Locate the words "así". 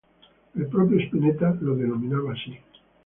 2.33-2.57